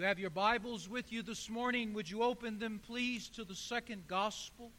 [0.00, 3.54] you have your Bibles with you this morning, would you open them, please, to the
[3.54, 4.70] second Gospel,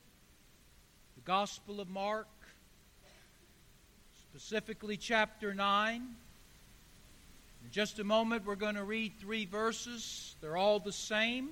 [1.13, 2.28] the Gospel of Mark,
[4.31, 6.02] specifically chapter 9.
[6.02, 10.34] In just a moment, we're going to read three verses.
[10.41, 11.49] They're all the same.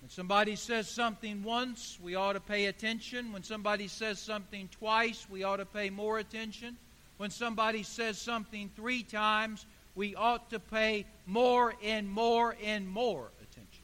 [0.00, 3.34] When somebody says something once, we ought to pay attention.
[3.34, 6.78] When somebody says something twice, we ought to pay more attention.
[7.18, 9.66] When somebody says something three times,
[9.96, 13.82] we ought to pay more and more and more attention.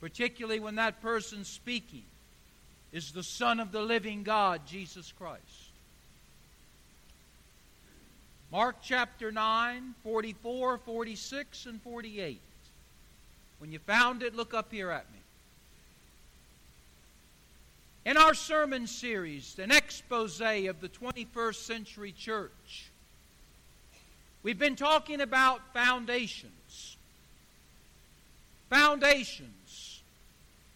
[0.00, 2.02] Particularly when that person speaking
[2.90, 5.42] is the Son of the living God, Jesus Christ.
[8.50, 12.40] Mark chapter 9, 44, 46, and 48.
[13.58, 15.18] When you found it, look up here at me.
[18.04, 22.90] In our sermon series, an expose of the 21st century church,
[24.42, 26.96] We've been talking about foundations.
[28.70, 30.02] Foundations.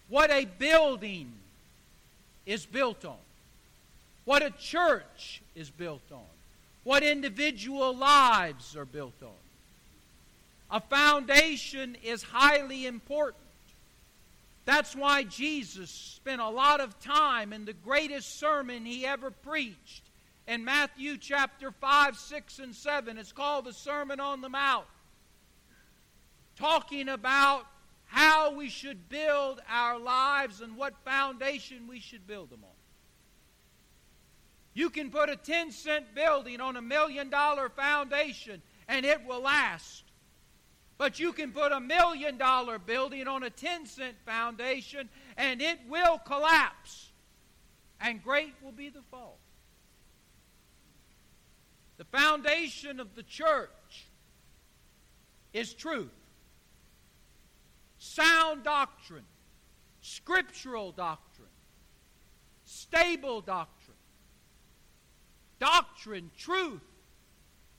[0.08, 1.32] What a building
[2.44, 3.16] is built on.
[4.24, 6.20] What a church is built on.
[6.84, 9.30] What individual lives are built on.
[10.70, 13.42] A foundation is highly important.
[14.64, 20.02] That's why Jesus spent a lot of time in the greatest sermon he ever preached
[20.46, 23.18] in Matthew chapter 5, 6, and 7.
[23.18, 24.86] It's called the Sermon on the Mount.
[26.56, 27.66] Talking about
[28.06, 32.70] how we should build our lives and what foundation we should build them on.
[34.72, 39.40] You can put a 10 cent building on a million dollar foundation and it will
[39.40, 40.04] last.
[40.98, 45.78] But you can put a million dollar building on a 10 cent foundation and it
[45.88, 47.10] will collapse.
[48.00, 49.38] And great will be the fall.
[51.98, 54.06] The foundation of the church
[55.52, 56.12] is truth,
[57.98, 59.24] sound doctrine,
[60.02, 61.48] scriptural doctrine,
[62.64, 63.96] stable doctrine.
[65.58, 66.82] Doctrine, truth,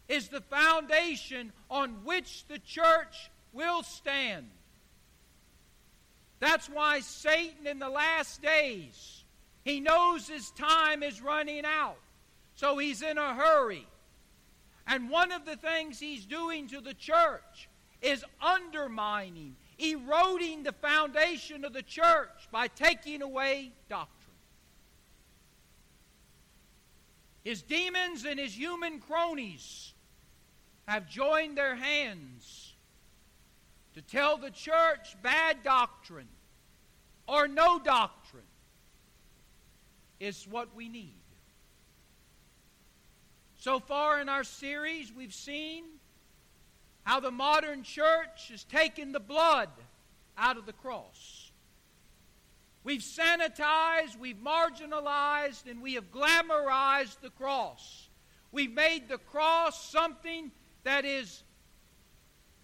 [0.07, 4.47] is the foundation on which the church will stand.
[6.39, 9.23] That's why Satan in the last days,
[9.63, 11.97] he knows his time is running out.
[12.55, 13.85] So he's in a hurry.
[14.87, 17.67] And one of the things he's doing to the church
[18.01, 24.13] is undermining, eroding the foundation of the church by taking away doctrine.
[27.43, 29.93] His demons and his human cronies
[30.87, 32.73] have joined their hands
[33.93, 36.27] to tell the church bad doctrine
[37.27, 38.43] or no doctrine
[40.19, 41.16] is what we need.
[43.67, 45.83] So far in our series, we've seen
[47.03, 49.67] how the modern church has taken the blood
[50.37, 51.51] out of the cross.
[52.85, 58.07] We've sanitized, we've marginalized, and we have glamorized the cross.
[58.53, 60.49] We've made the cross something
[60.85, 61.43] that is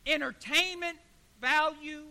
[0.08, 1.00] entertainment
[1.42, 2.06] value,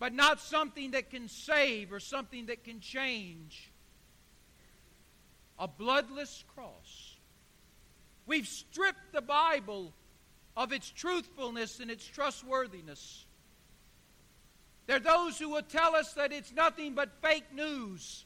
[0.00, 3.70] but not something that can save or something that can change.
[5.60, 7.01] A bloodless cross.
[8.26, 9.92] We've stripped the Bible
[10.56, 13.26] of its truthfulness and its trustworthiness.
[14.86, 18.24] There are those who will tell us that it's nothing but fake news,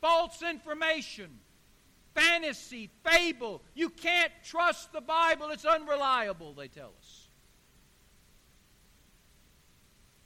[0.00, 1.30] false information,
[2.14, 3.62] fantasy, fable.
[3.74, 7.28] You can't trust the Bible, it's unreliable, they tell us.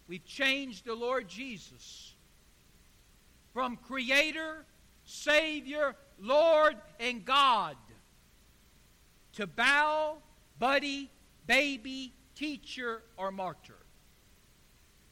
[0.08, 2.14] We've changed the Lord Jesus
[3.54, 4.66] from Creator,
[5.04, 7.76] Savior, Lord, and God
[9.34, 10.18] to bow,
[10.58, 11.10] buddy,
[11.46, 13.78] baby, teacher, or martyr.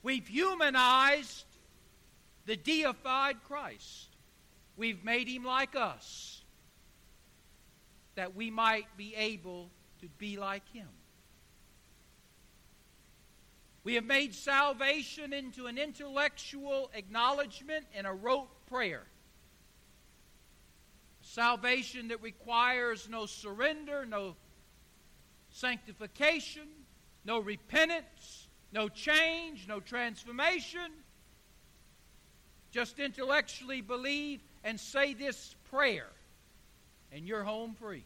[0.02, 1.44] We've humanized
[2.46, 4.08] the deified Christ.
[4.76, 6.42] We've made him like us
[8.14, 9.70] that we might be able
[10.00, 10.88] to be like him.
[13.82, 19.04] We have made salvation into an intellectual acknowledgement and a rote prayer.
[21.32, 24.34] Salvation that requires no surrender, no
[25.50, 26.66] sanctification,
[27.24, 30.90] no repentance, no change, no transformation.
[32.72, 36.08] Just intellectually believe and say this prayer,
[37.12, 38.04] and you're home free.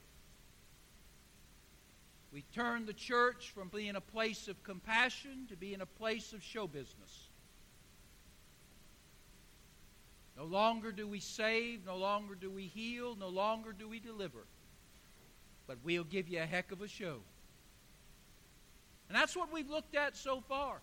[2.30, 6.42] We turn the church from being a place of compassion to being a place of
[6.42, 7.30] show business.
[10.36, 14.46] No longer do we save, no longer do we heal, no longer do we deliver.
[15.66, 17.20] But we'll give you a heck of a show.
[19.08, 20.80] And that's what we've looked at so far.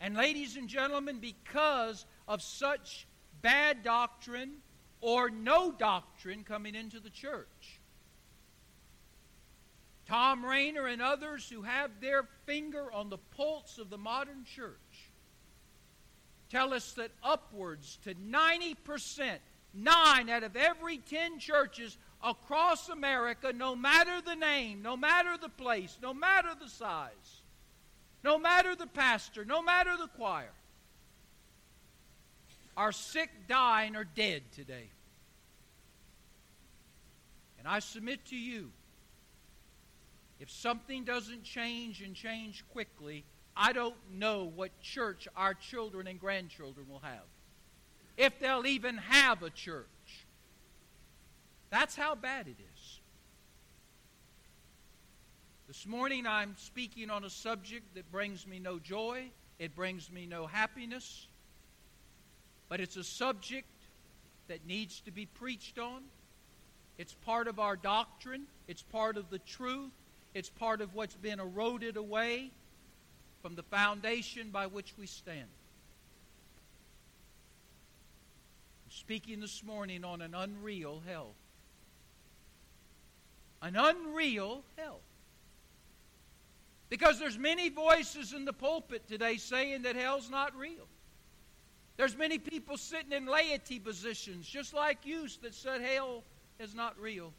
[0.00, 3.06] And, ladies and gentlemen, because of such
[3.42, 4.58] bad doctrine
[5.00, 7.80] or no doctrine coming into the church,
[10.06, 14.78] Thom Rainer and others who have their finger on the pulse of the modern church
[16.50, 19.38] tell us that upwards to 90%,
[19.74, 25.48] nine out of every 10 churches across America, no matter the name, no matter the
[25.48, 27.42] place, no matter the size,
[28.24, 30.52] no matter the pastor, no matter the choir,
[32.76, 34.90] are sick, dying, or dead today.
[37.58, 38.70] And I submit to you
[40.38, 43.24] if something doesn't change and change quickly,
[43.56, 47.24] I don't know what church our children and grandchildren will have.
[48.16, 49.86] If they'll even have a church.
[51.70, 53.00] That's how bad it is.
[55.66, 60.26] This morning I'm speaking on a subject that brings me no joy, it brings me
[60.26, 61.26] no happiness,
[62.68, 63.66] but it's a subject
[64.48, 66.02] that needs to be preached on.
[66.98, 69.90] It's part of our doctrine, it's part of the truth,
[70.34, 72.52] it's part of what's been eroded away
[73.42, 75.48] from the foundation by which we stand.
[78.84, 81.34] I'm speaking this morning on an unreal hell.
[83.62, 85.00] An unreal hell.
[86.88, 90.86] Because there's many voices in the pulpit today saying that hell's not real.
[91.96, 96.22] There's many people sitting in laity positions, just like you, that said hell
[96.60, 97.32] is not real.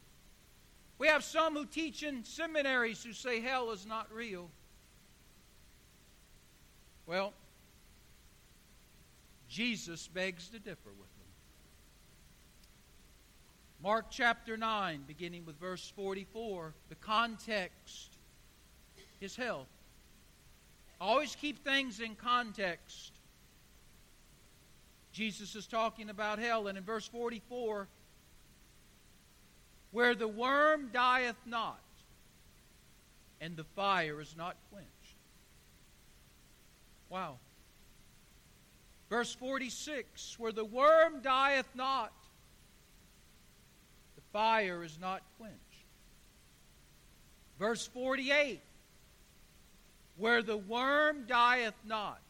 [0.98, 4.50] We have some who teach in seminaries who say hell is not real.
[7.08, 7.32] Well,
[9.48, 11.26] Jesus begs to differ with them.
[13.82, 18.10] Mark chapter 9, beginning with verse 44, the context
[19.22, 19.66] is hell.
[21.00, 23.12] Always keep things in context.
[25.10, 27.88] Jesus is talking about hell, and in verse 44,
[29.92, 31.80] where the worm dieth not,
[33.40, 34.97] and the fire is not quenched.
[37.08, 37.36] Wow.
[39.08, 42.12] Verse 46 Where the worm dieth not,
[44.16, 45.56] the fire is not quenched.
[47.58, 48.60] Verse 48
[50.16, 52.20] Where the worm dieth not,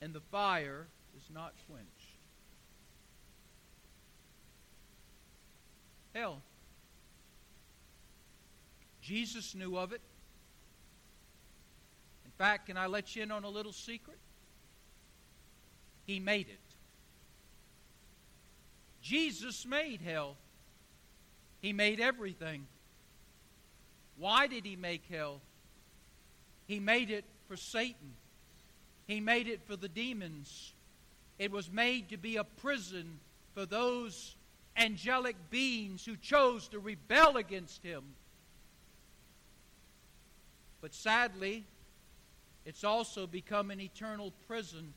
[0.00, 0.86] and the fire
[1.16, 1.92] is not quenched.
[6.14, 6.42] hell.
[9.00, 10.00] Jesus knew of it.
[12.32, 14.18] In fact, can I let you in on a little secret?
[16.06, 16.58] He made it.
[19.02, 20.36] Jesus made hell.
[21.60, 22.66] He made everything.
[24.16, 25.40] Why did he make hell?
[26.66, 28.14] He made it for Satan.
[29.06, 30.72] He made it for the demons.
[31.38, 33.18] It was made to be a prison
[33.54, 34.36] for those
[34.76, 38.02] angelic beings who chose to rebel against him.
[40.80, 41.64] But sadly,
[42.64, 44.94] it's also become an eternal prison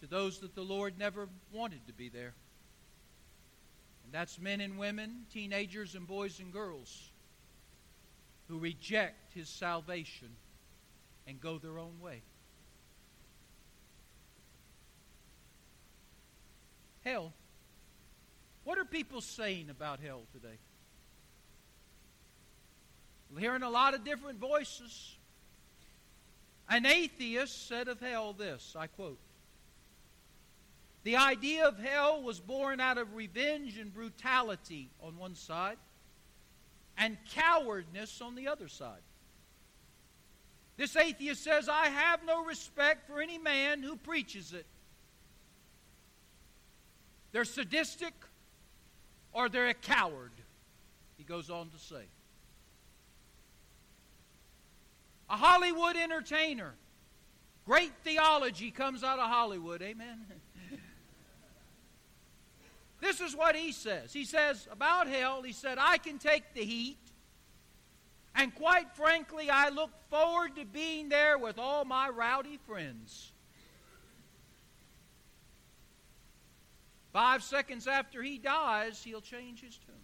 [0.00, 2.34] to those that the Lord never wanted to be there.
[4.04, 7.10] And that's men and women, teenagers and boys and girls
[8.48, 10.28] who reject his salvation
[11.26, 12.22] and go their own way.
[17.04, 17.32] Hell.
[18.64, 20.58] What are people saying about hell today?
[23.38, 25.16] Hearing a lot of different voices.
[26.68, 29.18] An atheist said of hell this I quote
[31.04, 35.78] The idea of hell was born out of revenge and brutality on one side,
[36.98, 39.02] and cowardness on the other side.
[40.76, 44.64] This atheist says, I have no respect for any man who preaches it.
[47.32, 48.14] They're sadistic
[49.32, 50.32] or they're a coward,
[51.18, 52.04] he goes on to say.
[55.30, 56.74] A Hollywood entertainer.
[57.64, 59.80] Great theology comes out of Hollywood.
[59.80, 60.26] Amen.
[63.00, 64.12] this is what he says.
[64.12, 66.98] He says about hell, he said, I can take the heat.
[68.34, 73.30] And quite frankly, I look forward to being there with all my rowdy friends.
[77.12, 79.94] Five seconds after he dies, he'll change his tune.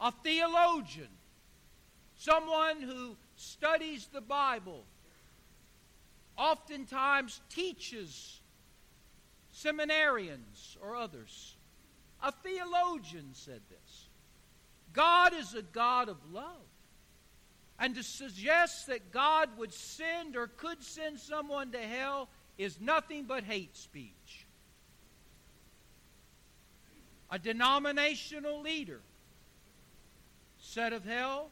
[0.00, 1.08] A theologian,
[2.16, 4.84] someone who studies the Bible,
[6.36, 8.40] oftentimes teaches
[9.54, 11.56] seminarians or others.
[12.22, 14.08] A theologian said this.
[14.92, 16.44] God is a God of love.
[17.78, 23.24] And to suggest that God would send or could send someone to hell is nothing
[23.24, 24.46] but hate speech.
[27.30, 29.00] A denominational leader
[30.58, 31.50] said of hell,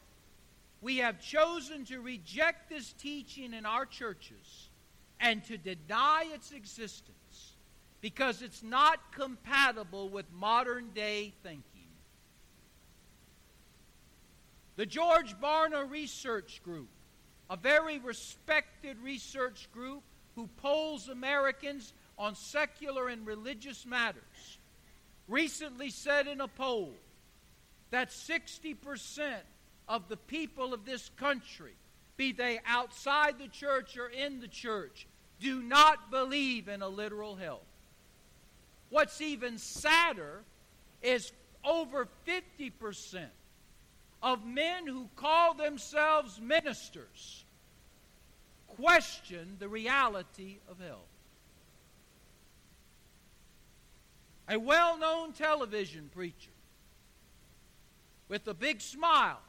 [0.81, 4.69] We have chosen to reject this teaching in our churches
[5.19, 7.53] and to deny its existence
[8.01, 11.63] because it's not compatible with modern day thinking.
[14.75, 16.89] The George Barna Research Group,
[17.51, 20.01] a very respected research group
[20.35, 24.57] who polls Americans on secular and religious matters,
[25.27, 26.93] recently said in a poll
[27.91, 28.75] that 60%
[29.91, 31.73] of the people of this country,
[32.15, 35.05] be they outside the church or in the church,
[35.41, 37.59] do not believe in a literal hell.
[38.89, 40.43] What's even sadder
[41.01, 41.33] is
[41.65, 43.25] over 50%
[44.23, 47.43] of men who call themselves ministers
[48.67, 51.03] question the reality of hell.
[54.47, 56.51] A well known television preacher
[58.29, 59.41] with a big smile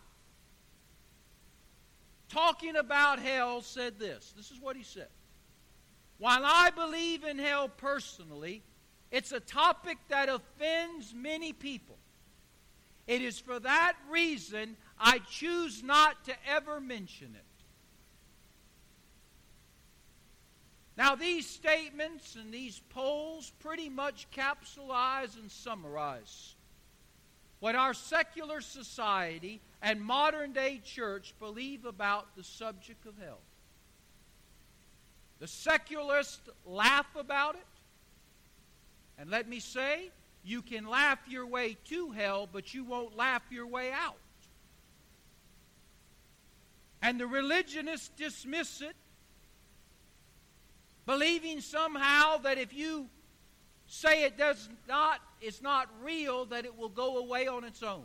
[2.32, 4.32] talking about hell said this.
[4.36, 5.08] This is what he said.
[6.18, 8.62] While I believe in hell personally,
[9.10, 11.98] it's a topic that offends many people.
[13.06, 17.44] It is for that reason I choose not to ever mention it.
[20.96, 26.54] Now, these statements and these polls pretty much capsulize and summarize
[27.62, 33.38] what our secular society and modern day church believe about the subject of hell.
[35.38, 37.60] The secularists laugh about it.
[39.16, 40.10] And let me say,
[40.42, 44.18] you can laugh your way to hell, but you won't laugh your way out.
[47.00, 48.96] And the religionists dismiss it,
[51.06, 53.06] believing somehow that if you
[53.86, 58.04] say it does not, it's not real, that it will go away on its own.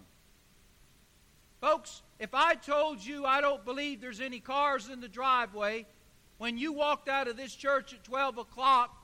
[1.62, 5.86] Folks, if I told you I don't believe there's any cars in the driveway,
[6.38, 8.96] when you walked out of this church at 12 o'clock,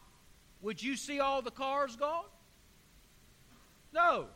[0.62, 2.26] would you see all the cars gone?
[3.94, 4.28] No.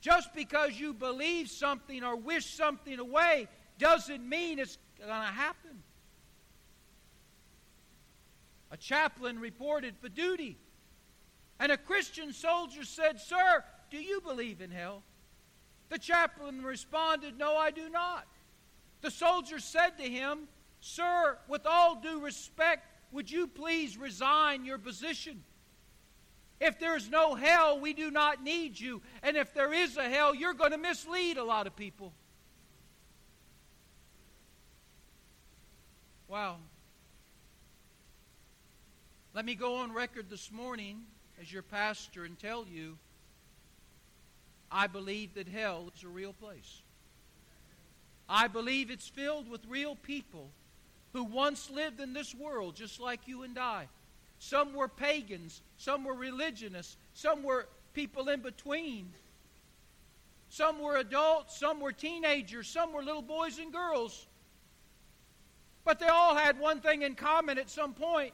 [0.00, 3.48] Just because you believe something or wish something away
[3.78, 5.82] doesn't mean it's going to happen.
[8.70, 10.56] A chaplain reported for duty,
[11.60, 15.02] and a Christian soldier said, Sir, do you believe in hell?
[15.90, 18.26] The chaplain responded, No, I do not.
[19.02, 20.48] The soldier said to him,
[20.80, 25.44] Sir, with all due respect, would you please resign your position?
[26.60, 29.02] If there's no hell, we do not need you.
[29.22, 32.12] And if there is a hell, you're going to mislead a lot of people.
[36.28, 36.56] Wow.
[39.34, 41.02] Let me go on record this morning
[41.40, 42.96] as your pastor and tell you
[44.70, 46.82] I believe that hell is a real place.
[48.28, 50.48] I believe it's filled with real people
[51.12, 53.88] who once lived in this world just like you and I.
[54.38, 59.10] Some were pagans, some were religionists, some were people in between.
[60.50, 64.26] Some were adults, some were teenagers, some were little boys and girls.
[65.84, 68.32] But they all had one thing in common at some point.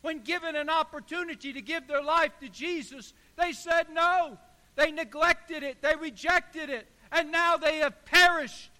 [0.00, 4.38] When given an opportunity to give their life to Jesus, they said no.
[4.76, 8.70] They neglected it, they rejected it, and now they have perished.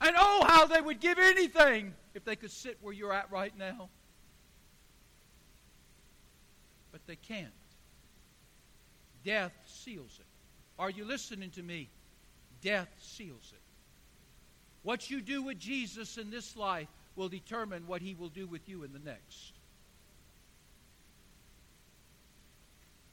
[0.00, 3.52] And oh, how they would give anything if they could sit where you're at right
[3.58, 3.90] now.
[6.90, 7.52] But they can't.
[9.24, 10.26] Death seals it.
[10.78, 11.90] Are you listening to me?
[12.62, 13.60] Death seals it.
[14.82, 18.66] What you do with Jesus in this life will determine what he will do with
[18.68, 19.52] you in the next.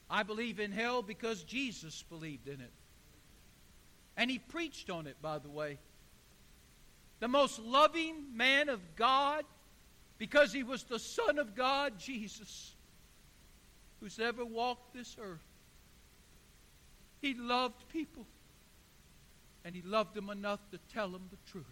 [0.08, 2.72] I believe in hell because Jesus believed in it.
[4.16, 5.78] And he preached on it, by the way
[7.20, 9.44] the most loving man of God,
[10.18, 12.74] because he was the Son of God, Jesus,
[14.00, 15.40] who's ever walked this earth.
[17.20, 18.26] He loved people,
[19.64, 21.64] and he loved them enough to tell them the truth.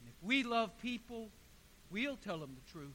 [0.00, 1.28] And if we love people,
[1.90, 2.94] we'll tell them the truth.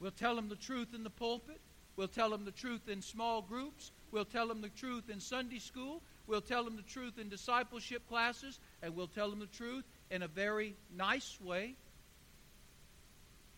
[0.00, 1.60] We'll tell them the truth in the pulpit.
[1.96, 3.90] We'll tell them the truth in small groups.
[4.12, 6.02] We'll tell them the truth in Sunday school.
[6.26, 10.22] We'll tell them the truth in discipleship classes, and we'll tell them the truth in
[10.22, 11.74] a very nice way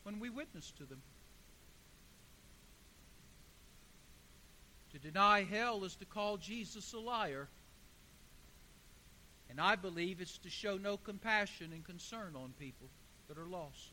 [0.05, 1.03] when we witness to them.
[4.93, 7.49] To deny hell is to call Jesus a liar.
[9.51, 12.87] And I believe it's to show no compassion and concern on people
[13.29, 13.93] that are lost.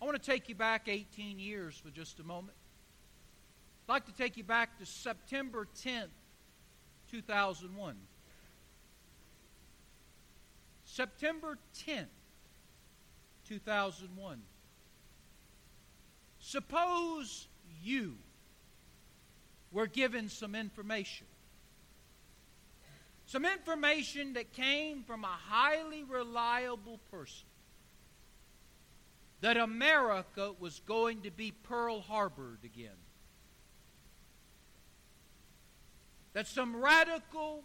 [0.00, 2.56] I want to take you back 18 years for just a moment.
[3.86, 6.08] I'd like to take you back to September 10th,
[7.10, 7.96] 2001.
[10.84, 12.06] September 10th,
[13.48, 14.40] 2001.
[16.40, 17.48] Suppose
[17.82, 18.14] you
[19.72, 21.26] were given some information.
[23.26, 27.46] Some information that came from a highly reliable person
[29.40, 32.96] that America was going to be Pearl Harbored again.
[36.32, 37.64] That some radical,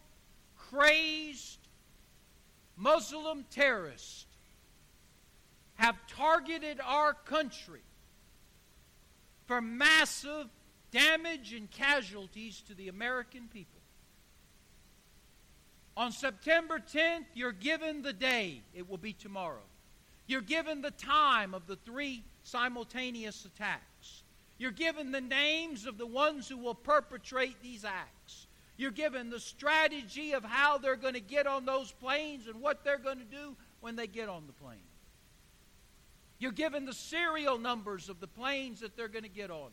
[0.58, 1.60] crazed
[2.75, 4.25] Muslim terrorists
[5.75, 7.82] have targeted our country
[9.46, 10.48] for massive
[10.91, 13.80] damage and casualties to the American people.
[15.98, 18.62] On September 10th, you're given the day.
[18.74, 19.63] It will be tomorrow.
[20.25, 24.24] You're given the time of the three simultaneous attacks.
[24.57, 28.48] You're given the names of the ones who will perpetrate these acts.
[28.77, 32.83] You're given the strategy of how they're going to get on those planes and what
[32.83, 34.79] they're going to do when they get on the plane.
[36.39, 39.69] You're given the serial numbers of the planes that they're going to get on,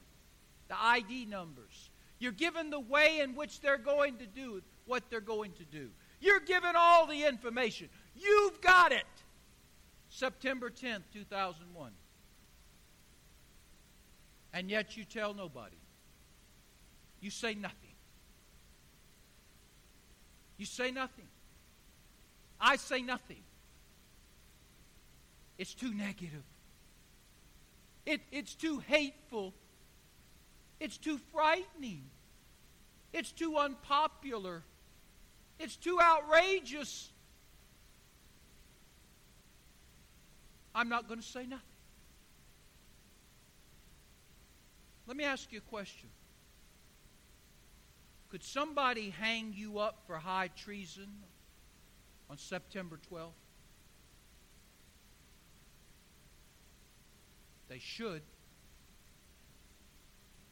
[0.68, 1.90] the ID numbers.
[2.18, 5.88] You're given the way in which they're going to do what they're going to do.
[6.20, 7.88] You're given all the information.
[8.16, 9.04] You've got it.
[10.08, 11.92] September 10th, 2001.
[14.52, 15.76] And yet you tell nobody.
[17.20, 17.76] You say nothing.
[20.56, 21.28] You say nothing.
[22.60, 23.42] I say nothing.
[25.58, 26.42] It's too negative.
[28.06, 29.54] It, it's too hateful.
[30.80, 32.04] It's too frightening.
[33.12, 34.62] It's too unpopular.
[35.58, 37.10] It's too outrageous.
[40.74, 41.64] I'm not going to say nothing.
[45.06, 46.10] Let me ask you a question.
[48.28, 51.08] Could somebody hang you up for high treason
[52.28, 53.30] on September 12th?
[57.68, 58.22] They should.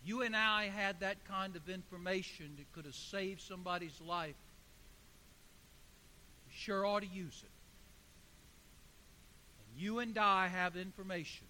[0.03, 4.37] You and I had that kind of information that could have saved somebody's life.
[6.57, 7.51] Sure ought to use it.
[9.59, 11.47] And you and I have information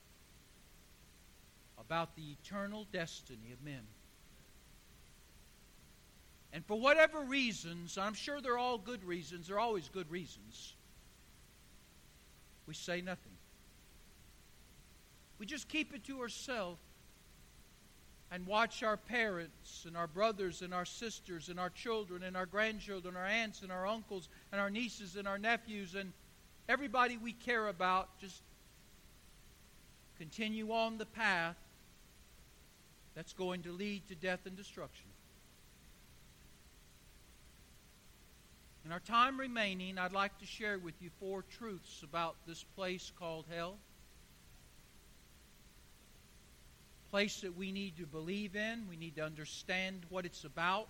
[1.78, 3.86] about the eternal destiny of men.
[6.52, 10.74] And for whatever reasons, I'm sure they're all good reasons, they're always good reasons,
[12.66, 13.32] we say nothing.
[15.38, 16.80] We just keep it to ourselves
[18.30, 22.46] and watch our parents and our brothers and our sisters and our children and our
[22.46, 26.12] grandchildren, our aunts and our uncles and our nieces and our nephews and
[26.68, 28.42] everybody we care about just
[30.18, 31.56] continue on the path
[33.14, 35.06] that's going to lead to death and destruction.
[38.84, 43.10] In our time remaining, I'd like to share with you four truths about this place
[43.18, 43.78] called hell.
[47.10, 50.88] Place that we need to believe in, we need to understand what it's about,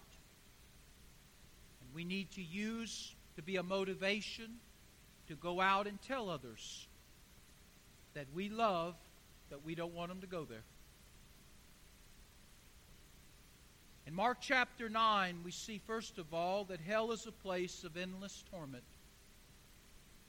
[1.80, 4.56] and we need to use to be a motivation
[5.28, 6.86] to go out and tell others
[8.14, 8.94] that we love,
[9.50, 10.64] that we don't want them to go there.
[14.06, 17.96] In Mark chapter 9, we see, first of all, that hell is a place of
[17.96, 18.84] endless torment.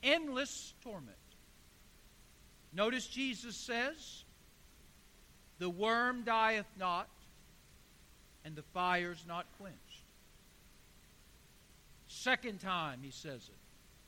[0.03, 1.15] Endless torment.
[2.73, 4.23] Notice Jesus says,
[5.59, 7.07] The worm dieth not,
[8.45, 9.77] and the fire's not quenched.
[12.07, 13.57] Second time he says it.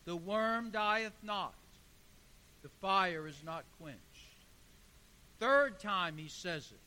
[0.05, 1.53] The worm dieth not,
[2.63, 3.99] the fire is not quenched.
[5.39, 6.79] Third time he says it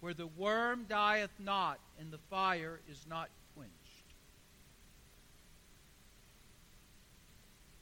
[0.00, 3.72] where the worm dieth not and the fire is not quenched.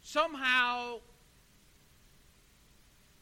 [0.00, 1.00] Somehow,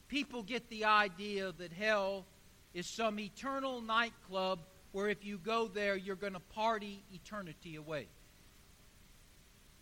[0.07, 2.25] people get the idea that hell
[2.73, 4.59] is some eternal nightclub
[4.91, 8.07] where if you go there, you're going to party eternity away.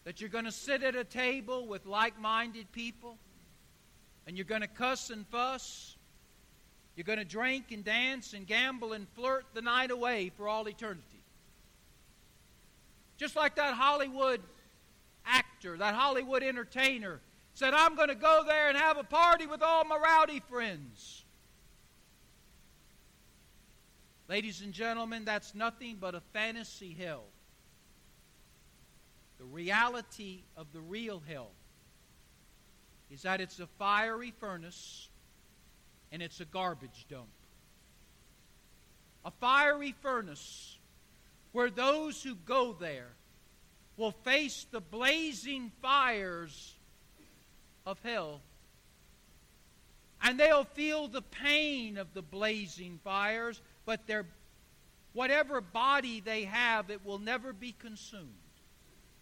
[0.03, 3.17] That you're going to sit at a table with like minded people
[4.25, 5.95] and you're going to cuss and fuss
[6.95, 10.67] you're going to drink and dance and gamble and flirt the night away for all
[10.67, 11.01] eternity.
[13.17, 14.41] Just like that Hollywood
[15.25, 17.19] actor, that Hollywood entertainer
[17.53, 21.23] said, I'm going to go there and have a party with all my rowdy friends.
[24.31, 27.25] Ladies and gentlemen, that's nothing but a fantasy hell.
[29.39, 31.49] The reality of the real hell
[33.09, 35.09] is that it's a fiery furnace
[36.13, 37.27] and it's a garbage dump.
[39.25, 40.77] A fiery furnace
[41.51, 43.09] where those who go there
[43.97, 46.73] will face the blazing fires
[47.85, 48.39] of hell.
[50.23, 54.25] And they'll feel the pain of the blazing fires, but their
[55.13, 58.29] whatever body they have, it will never be consumed.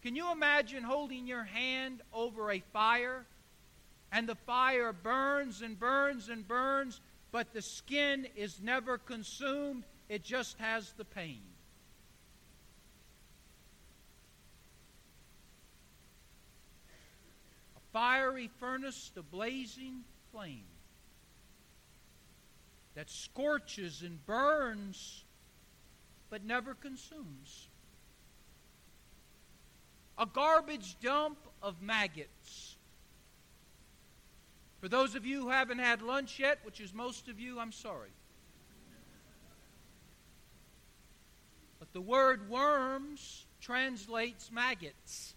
[0.01, 3.25] Can you imagine holding your hand over a fire
[4.11, 9.83] and the fire burns and burns and burns, but the skin is never consumed?
[10.07, 11.41] It just has the pain.
[17.75, 20.63] A fiery furnace the blazing flame
[22.99, 25.23] that scorches and burns
[26.29, 27.69] but never consumes.
[30.17, 32.75] A garbage dump of maggots.
[34.81, 37.71] For those of you who haven't had lunch yet, which is most of you, I'm
[37.71, 38.09] sorry.
[41.79, 45.35] But the word worms translates maggots.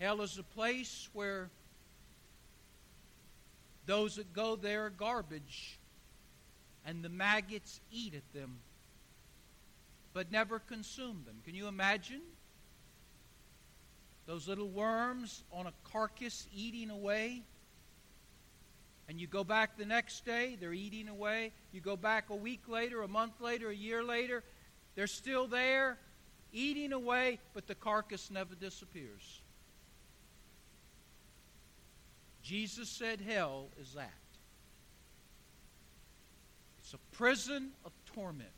[0.00, 1.50] Hell is a place where
[3.90, 5.80] those that go there are garbage,
[6.86, 8.60] and the maggots eat at them,
[10.12, 11.38] but never consume them.
[11.44, 12.20] Can you imagine?
[14.26, 17.42] Those little worms on a carcass eating away
[19.08, 21.52] and you go back the next day, they're eating away.
[21.72, 24.44] You go back a week later, a month later, a year later,
[24.94, 25.98] they're still there,
[26.52, 29.42] eating away, but the carcass never disappears.
[32.50, 34.10] Jesus said hell is that.
[36.80, 38.50] It's a prison of torment.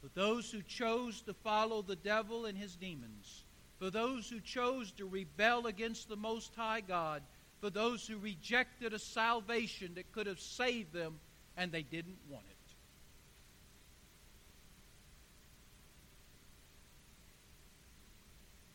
[0.00, 3.42] For those who chose to follow the devil and his demons,
[3.80, 7.20] for those who chose to rebel against the Most High God,
[7.60, 11.18] for those who rejected a salvation that could have saved them
[11.56, 12.44] and they didn't want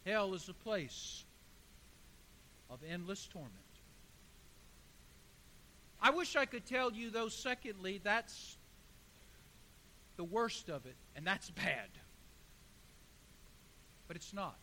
[0.05, 0.09] it.
[0.09, 1.23] Hell is a place
[2.73, 3.53] of endless torment.
[6.01, 8.57] I wish I could tell you, though, secondly, that's
[10.17, 11.89] the worst of it, and that's bad.
[14.07, 14.55] But it's not.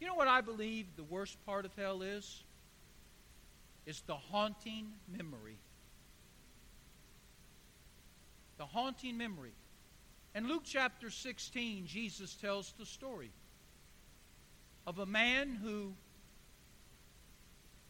[0.00, 2.42] You know what I believe the worst part of hell is?
[3.86, 5.58] is the haunting memory.
[8.58, 9.52] The haunting memory.
[10.34, 13.30] In Luke chapter 16, Jesus tells the story
[14.86, 15.92] of a man who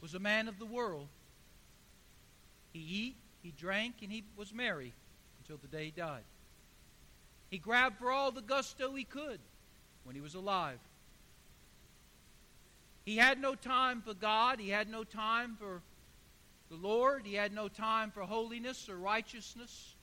[0.03, 1.07] was a man of the world.
[2.73, 4.93] He eat, he drank, and he was merry
[5.41, 6.25] until the day he died.
[7.51, 9.39] He grabbed for all the gusto he could
[10.05, 10.79] when he was alive.
[13.05, 14.59] He had no time for God.
[14.59, 15.83] He had no time for
[16.71, 17.23] the Lord.
[17.25, 19.95] He had no time for holiness or righteousness.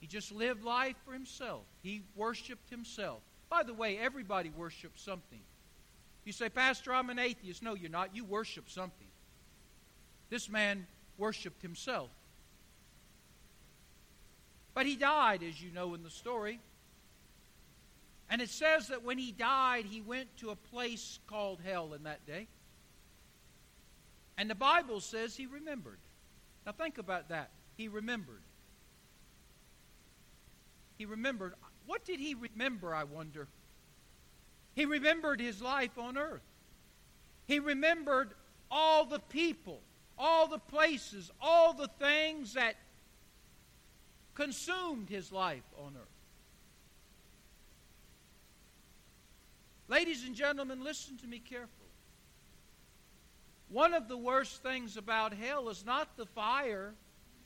[0.00, 1.62] He just lived life for himself.
[1.82, 3.20] He worshiped himself.
[3.48, 5.40] By the way, everybody worships something.
[6.24, 7.62] You say, Pastor, I'm an atheist.
[7.62, 8.14] No, you're not.
[8.14, 9.08] You worship something.
[10.28, 10.86] This man
[11.18, 12.10] worshiped himself.
[14.74, 16.60] But he died, as you know in the story.
[18.30, 22.04] And it says that when he died, he went to a place called hell in
[22.04, 22.46] that day.
[24.38, 25.98] And the Bible says he remembered.
[26.64, 27.50] Now think about that.
[27.76, 28.42] He remembered.
[30.96, 31.54] He remembered.
[31.86, 33.48] What did he remember, I wonder?
[34.74, 36.42] He remembered his life on earth.
[37.46, 38.30] He remembered
[38.70, 39.80] all the people,
[40.16, 42.76] all the places, all the things that
[44.34, 46.06] consumed his life on earth.
[49.88, 51.68] Ladies and gentlemen, listen to me carefully.
[53.68, 56.94] One of the worst things about hell is not the fire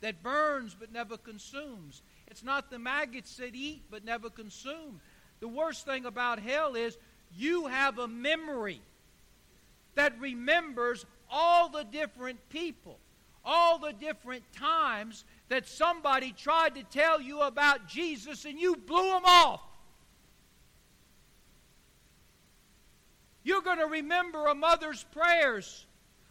[0.03, 2.03] that burns but never consumes.
[2.27, 5.01] It's not the maggots that eat but never consume.
[5.41, 6.99] The worst thing about hell is
[7.37, 8.81] you have a memory
[9.95, 12.99] that remembers all the different people,
[13.45, 19.11] all the different times that somebody tried to tell you about Jesus and you blew
[19.11, 19.61] them off.
[23.43, 25.87] You're going to remember a mother's prayers,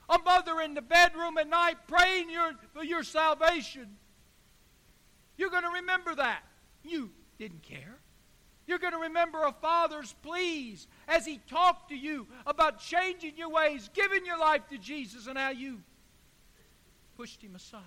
[0.09, 3.97] a mother in the bedroom at night praying your, for your salvation.
[5.37, 6.43] You're going to remember that.
[6.83, 7.99] You didn't care.
[8.65, 13.49] You're going to remember a father's pleas as he talked to you about changing your
[13.49, 15.81] ways, giving your life to Jesus, and how you
[17.17, 17.81] pushed him aside.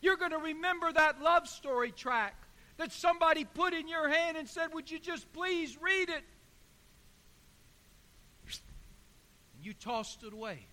[0.00, 2.36] You're going to remember that love story track
[2.76, 6.22] that somebody put in your hand and said, Would you just please read it?
[9.54, 10.66] And you tossed it away.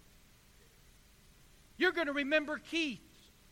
[1.78, 3.00] You're going to remember Keith,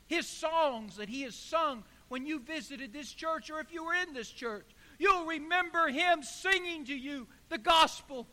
[0.08, 3.94] his songs that he has sung when you visited this church or if you were
[3.94, 4.66] in this church.
[5.02, 8.28] You'll remember him singing to you the gospel.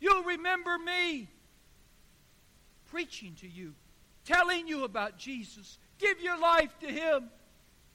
[0.00, 1.28] You'll remember me
[2.86, 3.74] preaching to you,
[4.24, 5.78] telling you about Jesus.
[6.00, 7.30] Give your life to him.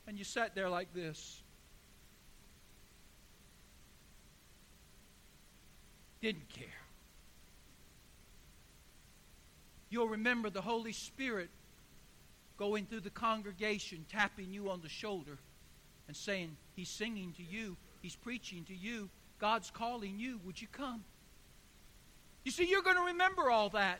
[0.08, 1.44] And you sat there like this.
[6.22, 6.66] Didn't care.
[9.90, 11.50] You'll remember the Holy Spirit
[12.56, 15.40] going through the congregation, tapping you on the shoulder
[16.08, 20.40] and saying, He's singing to you, He's preaching to you, God's calling you.
[20.46, 21.04] Would you come?
[22.44, 24.00] You see, you're going to remember all that.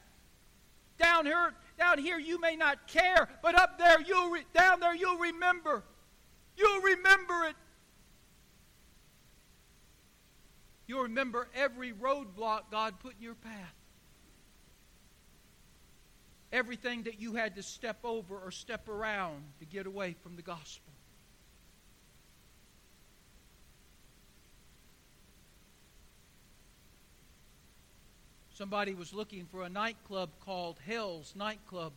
[0.98, 4.96] Down here, down here, you may not care, but up there, you'll re- down there,
[4.96, 5.84] you'll remember.
[6.56, 7.56] You'll remember it.
[10.88, 13.76] You'll remember every roadblock God put in your path.
[16.52, 20.42] Everything that you had to step over or step around to get away from the
[20.42, 20.94] gospel.
[28.58, 31.94] Somebody was looking for a nightclub called Hell's Nightclub.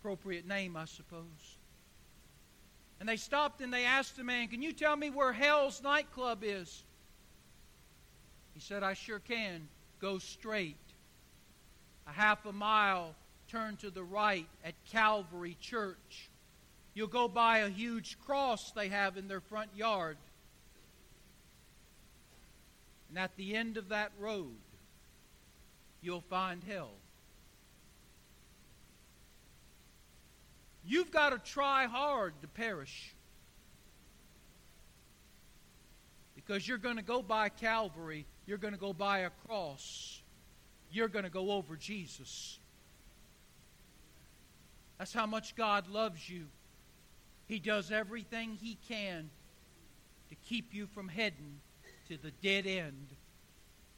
[0.00, 1.56] Appropriate name, I suppose.
[2.98, 6.40] And they stopped and they asked the man, Can you tell me where Hell's Nightclub
[6.42, 6.82] is?
[8.54, 9.68] He said, I sure can.
[10.00, 10.74] Go straight.
[12.08, 13.14] A half a mile,
[13.46, 16.28] turn to the right at Calvary Church.
[16.94, 20.16] You'll go by a huge cross they have in their front yard.
[23.10, 24.56] And at the end of that road,
[26.02, 26.90] you'll find hell.
[30.84, 33.14] You've got to try hard to perish.
[36.34, 40.20] Because you're going to go by Calvary, you're going to go by a cross,
[40.90, 42.58] you're going to go over Jesus.
[44.98, 46.46] That's how much God loves you.
[47.46, 49.30] He does everything He can
[50.30, 51.60] to keep you from heading
[52.08, 53.08] to the dead end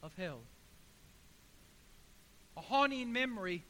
[0.03, 0.41] of hell
[2.57, 3.63] a haunting memory,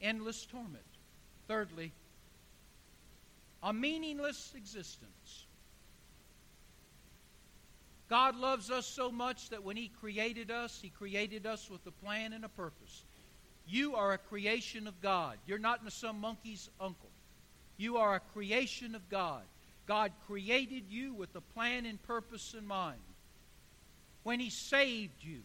[0.00, 0.82] endless torment.
[1.48, 1.92] Thirdly,
[3.62, 5.46] a meaningless existence.
[8.08, 11.90] God loves us so much that when He created us, He created us with a
[11.90, 13.02] plan and a purpose.
[13.66, 15.38] You are a creation of God.
[15.46, 17.10] You're not some monkey's uncle.
[17.76, 19.42] You are a creation of God.
[19.86, 23.00] God created you with a plan and purpose in mind.
[24.22, 25.40] When He saved you,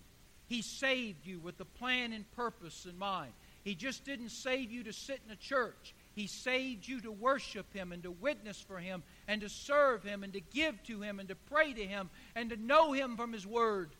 [0.52, 3.32] he saved you with a plan and purpose in mind.
[3.64, 5.96] He just didn't save you to sit in a church.
[6.14, 10.26] He saved you to worship Him and to witness for Him and to serve Him
[10.26, 13.32] and to give to Him and to pray to Him and to know Him from
[13.32, 13.92] His Word.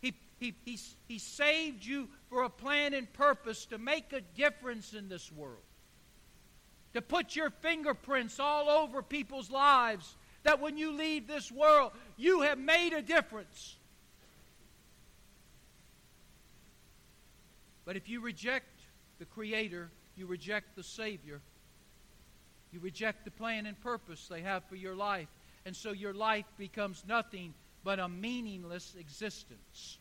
[0.00, 4.94] He, he, he, he saved you for a plan and purpose to make a difference
[4.94, 5.60] in this world,
[6.94, 12.40] to put your fingerprints all over people's lives, that when you leave this world, you
[12.40, 13.75] have made a difference.
[17.86, 18.66] But if you reject
[19.18, 21.40] the Creator, you reject the Savior,
[22.72, 25.28] you reject the plan and purpose they have for your life.
[25.64, 29.98] And so your life becomes nothing but a meaningless existence.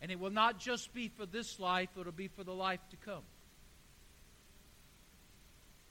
[0.00, 2.96] And it will not just be for this life, it'll be for the life to
[2.96, 3.24] come.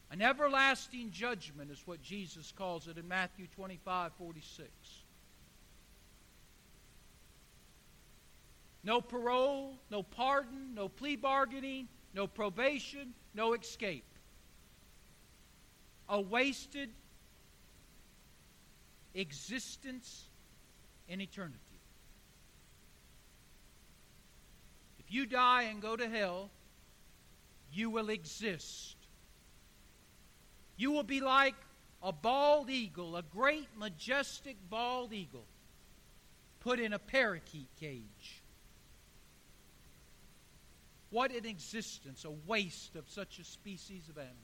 [0.09, 4.69] An everlasting judgment is what Jesus calls it in Matthew 25 46.
[8.87, 14.05] No parole, no pardon, no plea bargaining, no probation, no escape.
[16.07, 16.89] A wasted
[19.13, 20.29] existence
[21.09, 21.81] in eternity.
[24.99, 26.49] If you die and go to hell,
[27.73, 28.95] you will exist.
[30.77, 31.55] You will be like
[32.01, 35.43] a bald eagle, a great, majestic bald eagle,
[36.61, 38.43] put in a parakeet cage.
[41.09, 44.35] What an existence, a waste of such a species of animal.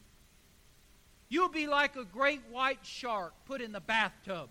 [1.30, 4.50] You'll be like a great white shark put in the bathtub.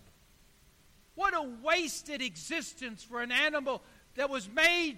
[1.15, 3.81] What a wasted existence for an animal
[4.15, 4.97] that was made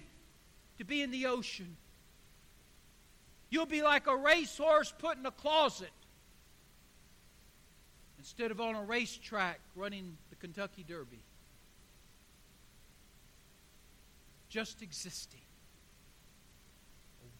[0.78, 1.76] to be in the ocean.
[3.50, 5.90] You'll be like a racehorse put in a closet
[8.18, 11.22] instead of on a racetrack running the Kentucky Derby.
[14.48, 15.45] Just existing.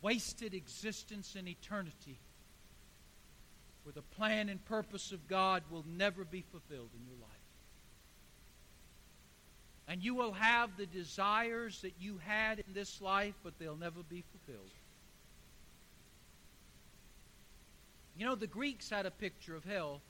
[0.07, 2.16] Wasted existence in eternity
[3.83, 7.31] where the plan and purpose of God will never be fulfilled in your life.
[9.88, 14.05] And you will have the desires that you had in this life, but they'll never
[14.09, 14.71] be fulfilled.
[18.16, 20.03] You know, the Greeks had a picture of hell.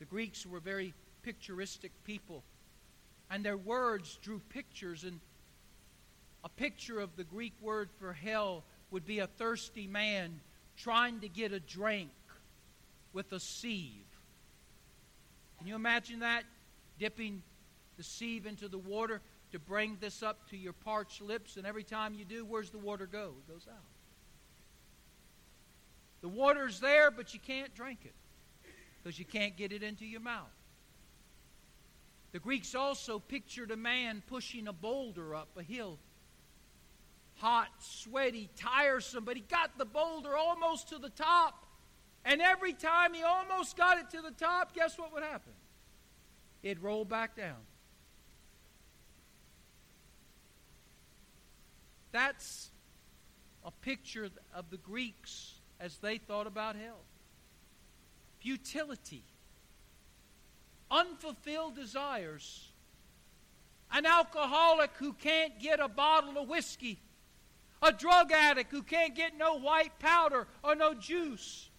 [0.00, 0.92] The Greeks were very
[1.22, 2.44] picturestic people.
[3.30, 5.04] And their words drew pictures.
[5.04, 5.18] And
[6.44, 10.40] a picture of the Greek word for hell would be a thirsty man
[10.76, 12.10] trying to get a drink
[13.12, 14.04] with a sieve.
[15.58, 16.44] Can you imagine that?
[16.98, 17.42] Dipping
[17.96, 19.20] the sieve into the water
[19.52, 22.78] to bring this up to your parched lips, and every time you do, where's the
[22.78, 23.34] water go?
[23.38, 23.84] It goes out.
[26.20, 28.14] The water's there, but you can't drink it
[29.02, 30.46] because you can't get it into your mouth.
[32.32, 35.98] The Greeks also pictured a man pushing a boulder up a hill.
[37.38, 41.66] Hot, sweaty, tiresome, but he got the boulder almost to the top.
[42.24, 45.52] And every time he almost got it to the top, guess what would happen?
[46.62, 47.56] It'd roll back down.
[52.10, 52.70] That's
[53.64, 57.04] a picture of the Greeks as they thought about hell.
[58.40, 59.22] Futility,
[60.90, 62.68] unfulfilled desires,
[63.92, 66.98] an alcoholic who can't get a bottle of whiskey,
[67.82, 71.70] a drug addict who can't get no white powder or no juice,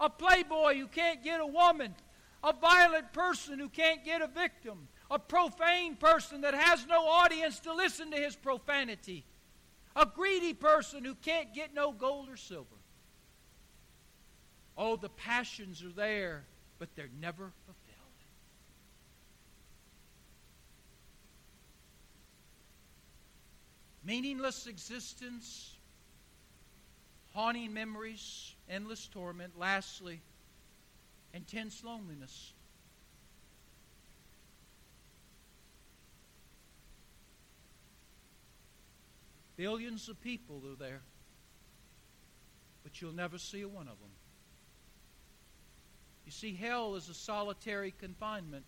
[0.00, 1.94] a playboy who can't get a woman,
[2.42, 7.60] a violent person who can't get a victim, a profane person that has no audience
[7.60, 9.24] to listen to his profanity,
[9.96, 12.66] a greedy person who can't get no gold or silver.
[14.76, 16.44] Oh, the passions are there,
[16.78, 17.77] but they're never fulfilled.
[24.08, 25.76] Meaningless existence,
[27.34, 29.58] haunting memories, endless torment.
[29.58, 30.22] Lastly,
[31.34, 32.54] intense loneliness.
[39.58, 41.02] Billions of people are there,
[42.84, 44.10] but you'll never see a one of them.
[46.24, 48.64] You see, hell is a solitary confinement,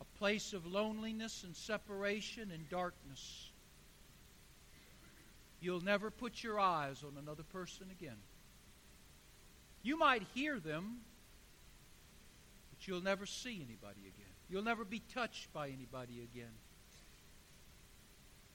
[0.00, 3.48] a place of loneliness and separation and darkness.
[5.62, 8.16] You'll never put your eyes on another person again.
[9.84, 10.96] You might hear them,
[12.70, 14.32] but you'll never see anybody again.
[14.50, 16.50] You'll never be touched by anybody again.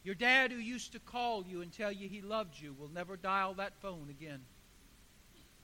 [0.04, 3.16] Your dad, who used to call you and tell you he loved you, will never
[3.16, 4.42] dial that phone again.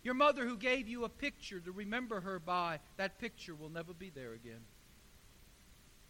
[0.01, 3.93] Your mother, who gave you a picture to remember her by, that picture will never
[3.93, 4.61] be there again.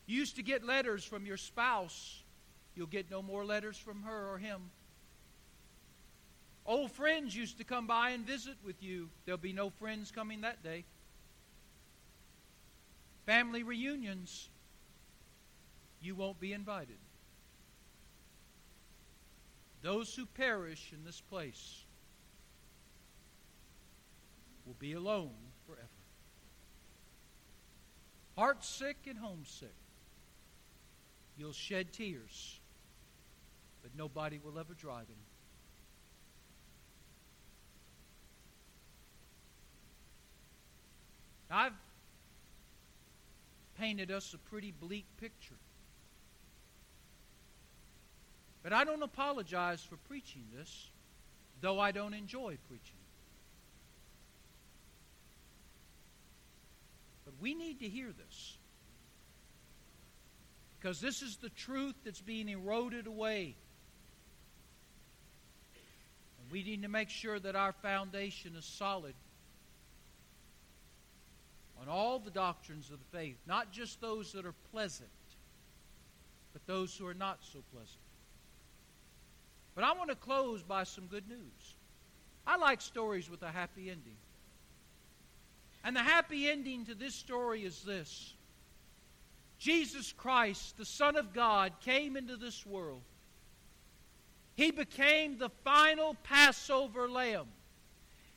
[0.06, 2.22] You used to get letters from your spouse.
[2.76, 4.69] You'll get no more letters from her or him.
[6.65, 9.10] Old friends used to come by and visit with you.
[9.26, 10.86] There'll be no friends coming that day.
[13.26, 14.49] Family reunions,
[16.02, 16.97] you won't be invited.
[19.82, 21.84] Those who perish in this place
[24.65, 25.32] will be alone
[25.67, 25.88] forever.
[28.38, 29.76] Heart sick and homesick.
[31.38, 32.60] You'll shed tears,
[33.82, 35.17] but nobody will ever dry them.
[41.54, 41.74] I've
[43.80, 45.54] painted us a pretty bleak picture.
[48.63, 50.89] But I don't apologize for preaching this,
[51.62, 52.96] though I don't enjoy preaching.
[57.26, 58.58] But we need to hear this.
[60.80, 63.56] Because this is the truth that's being eroded away.
[66.42, 69.13] And we need to make sure that our foundation is solid
[71.82, 75.10] on all the doctrines of the faith, not just those that are pleasant,
[76.54, 77.98] but those who are not so pleasant.
[79.76, 81.76] But I want to close by some good news.
[82.46, 84.17] I like stories with a happy ending.
[85.84, 88.34] And the happy ending to this story is this
[89.60, 93.02] Jesus Christ, the Son of God, came into this world.
[94.56, 97.48] He became the final Passover lamb.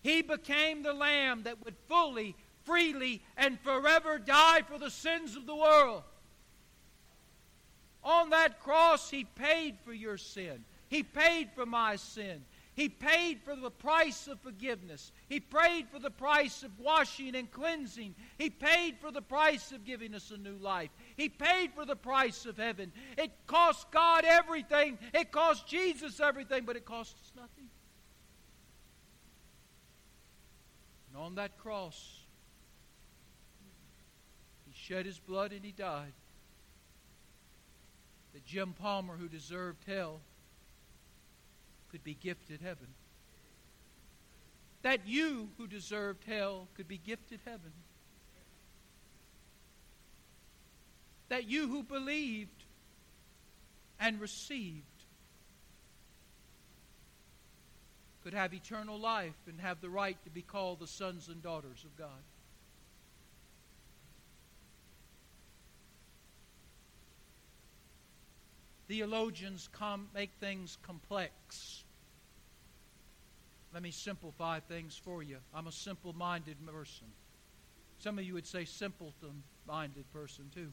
[0.02, 5.46] He became the lamb that would fully, freely and forever die for the sins of
[5.46, 6.02] the world.
[8.04, 10.64] On that cross, He paid for your sin.
[10.88, 12.44] He paid for my sin.
[12.76, 15.10] He paid for the price of forgiveness.
[15.30, 18.14] He paid for the price of washing and cleansing.
[18.36, 20.90] He paid for the price of giving us a new life.
[21.16, 22.92] He paid for the price of heaven.
[23.16, 24.98] It cost God everything.
[25.14, 27.70] It cost Jesus everything, but it cost us nothing.
[31.08, 32.25] And on that cross,
[34.76, 36.12] shed his blood and he died.
[38.34, 40.20] That Jim Palmer, who deserved hell,
[41.90, 42.88] could be gifted heaven.
[44.82, 47.72] That you, who deserved hell, could be gifted heaven.
[51.28, 52.64] That you who believed
[53.98, 54.84] and received
[58.22, 61.84] could have eternal life and have the right to be called the sons and daughters
[61.84, 62.22] of God.
[68.88, 71.82] Theologians come, make things complex.
[73.74, 75.38] Let me simplify things for you.
[75.52, 77.08] I'm a simple minded person.
[77.98, 80.72] Some of you would say simpleton minded person too.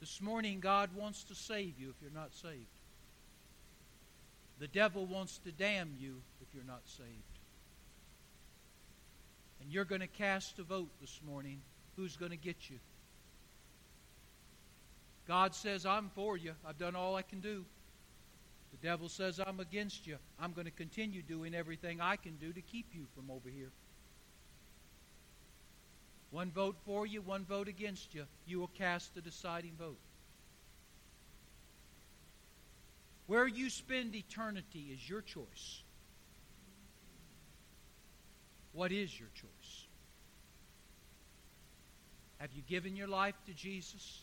[0.00, 2.66] This morning, God wants to save you if you're not saved.
[4.58, 7.08] The devil wants to damn you if you're not saved.
[9.62, 11.62] And you're going to cast a vote this morning.
[11.96, 12.78] Who's going to get you?
[15.26, 16.52] God says, I'm for you.
[16.66, 17.64] I've done all I can do.
[18.72, 20.16] The devil says, I'm against you.
[20.38, 23.70] I'm going to continue doing everything I can do to keep you from over here.
[26.30, 28.24] One vote for you, one vote against you.
[28.44, 29.98] You will cast the deciding vote.
[33.26, 35.82] Where you spend eternity is your choice.
[38.72, 39.83] What is your choice?
[42.38, 44.20] Have you given your life to Jesus?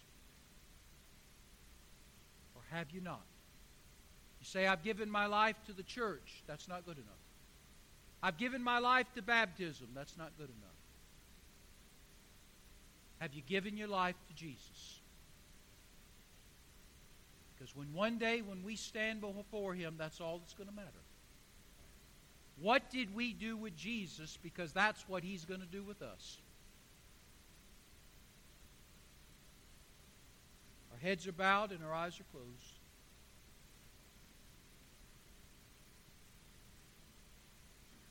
[2.56, 3.22] Or have you not?
[4.40, 6.44] You say, I've given my life to the church.
[6.48, 7.06] That's not good enough.
[8.24, 9.88] I've given my life to baptism.
[9.96, 10.72] That's not good enough.
[13.20, 15.00] Have you given your life to Jesus?
[17.56, 20.90] Because when one day when we stand before him, that's all that's going to matter.
[22.60, 24.40] What did we do with Jesus?
[24.42, 26.40] Because that's what he's going to do with us.
[30.92, 32.81] Our heads are bowed and our eyes are closed.